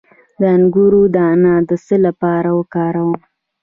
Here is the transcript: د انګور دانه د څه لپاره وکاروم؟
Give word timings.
د 0.39 0.41
انګور 0.55 0.93
دانه 1.15 1.53
د 1.69 1.71
څه 1.85 1.95
لپاره 2.05 2.49
وکاروم؟ 2.59 3.13